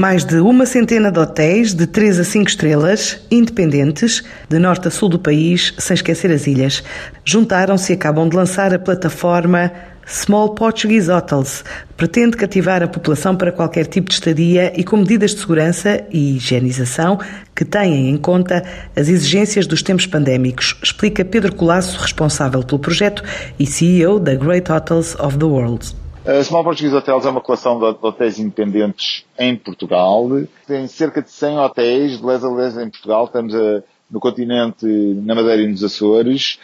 [0.00, 4.90] Mais de uma centena de hotéis de 3 a 5 estrelas, independentes, de norte a
[4.90, 6.82] sul do país, sem esquecer as ilhas,
[7.22, 9.70] juntaram-se e acabam de lançar a plataforma
[10.06, 11.62] Small Portuguese Hotels
[11.98, 16.36] pretende cativar a população para qualquer tipo de estadia e com medidas de segurança e
[16.36, 17.18] higienização
[17.54, 18.64] que tenham em conta
[18.96, 23.22] as exigências dos tempos pandémicos, explica Pedro Colasso, responsável pelo projeto
[23.58, 25.94] e CEO da Great Hotels of the World.
[26.26, 30.28] A Small Portuguese Hotels é uma coleção de hotéis independentes em Portugal.
[30.66, 33.24] Tem cerca de 100 hotéis de les a les em Portugal.
[33.24, 36.58] Estamos a, no continente, na Madeira e nos Açores,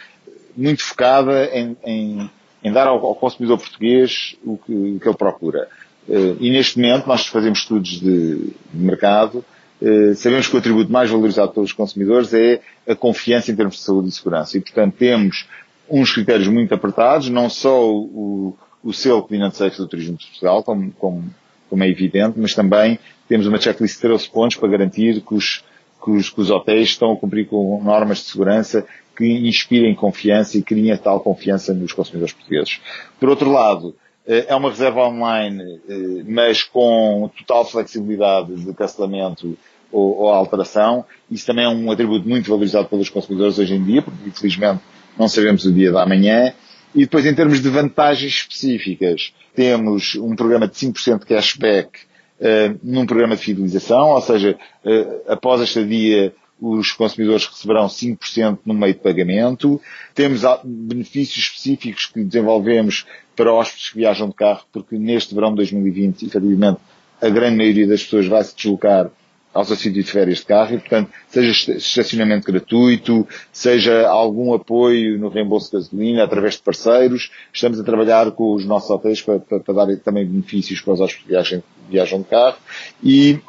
[0.55, 2.29] muito focada em, em
[2.63, 5.67] em dar ao, ao consumidor português o que, o que ele procura.
[6.07, 9.43] Uh, e neste momento nós fazemos estudos de, de mercado,
[9.81, 13.81] uh, sabemos que o atributo mais valorizado pelos consumidores é a confiança em termos de
[13.81, 14.57] saúde e segurança.
[14.57, 15.47] E portanto temos
[15.89, 20.63] uns critérios muito apertados, não só o, o selo Client Safe do Turismo de Portugal,
[20.63, 21.29] como, como,
[21.69, 22.97] como é evidente, mas também
[23.27, 25.61] temos uma checklist de 13 pontos para garantir que os,
[26.01, 30.57] que os, que os hotéis estão a cumprir com normas de segurança que inspirem confiança
[30.57, 32.79] e criem tal confiança nos consumidores portugueses.
[33.19, 33.93] Por outro lado,
[34.25, 39.57] eh, é uma reserva online, eh, mas com total flexibilidade de cancelamento
[39.91, 41.03] ou, ou alteração.
[41.29, 44.81] Isso também é um atributo muito valorizado pelos consumidores hoje em dia, porque infelizmente
[45.19, 46.53] não sabemos o dia da manhã.
[46.97, 51.99] E depois, em termos de vantagens específicas, temos um programa de 5% de cashback
[52.39, 58.57] uh, num programa de fidelização, ou seja, uh, após a estadia os consumidores receberão 5%
[58.65, 59.79] no meio de pagamento.
[60.15, 65.57] Temos benefícios específicos que desenvolvemos para hóspedes que viajam de carro, porque neste verão de
[65.57, 66.79] 2020, efetivamente,
[67.21, 69.11] a grande maioria das pessoas vai se deslocar
[69.57, 75.17] ao seu sítio de férias de carro e, portanto, seja estacionamento gratuito, seja algum apoio
[75.17, 77.31] no reembolso de gasolina através de parceiros.
[77.51, 81.01] Estamos a trabalhar com os nossos hotéis para, para, para dar também benefícios para os
[81.01, 82.57] hóspedes que viajam, de carro
[83.03, 83.39] e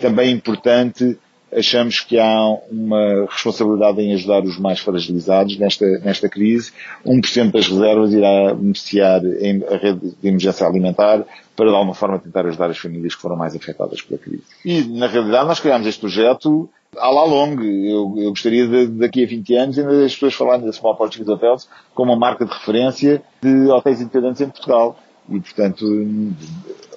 [0.00, 1.18] também importante
[1.54, 6.72] achamos que há uma responsabilidade em ajudar os mais fragilizados nesta, nesta crise.
[7.04, 11.24] 1% das reservas irá beneficiar em, a rede de emergência alimentar
[11.54, 14.42] para de alguma forma tentar ajudar as famílias que foram mais afetadas pela crise.
[14.64, 16.68] E na realidade nós criámos este projeto
[16.98, 17.90] à la longue.
[17.90, 21.30] Eu, eu gostaria de, daqui a 20 anos ainda as pessoas falarem da Small Portuguese
[21.30, 24.98] Hotels como uma marca de referência de hotéis independentes em Portugal.
[25.28, 25.84] E portanto,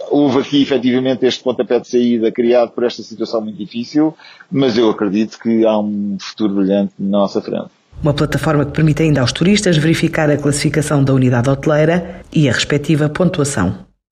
[0.10, 4.16] houve aqui efetivamente este pontapé de saída criado por esta situação muito difícil,
[4.52, 7.70] mas eu acredito que há um futuro brilhante na nossa frente.
[8.02, 12.54] Uma plataforma que permite ainda aos turistas verificar a classificação da unidade hoteleira e a
[12.54, 13.89] respectiva pontuação.